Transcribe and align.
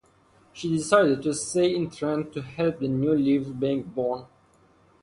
She 0.51 0.67
decided 0.67 1.21
to 1.21 1.33
stay 1.35 1.75
in 1.75 1.91
Trent 1.91 2.33
to 2.33 2.41
help 2.41 2.79
the 2.79 2.87
new 2.87 3.15
lives 3.15 3.51
being 3.51 3.83
born. 3.83 4.25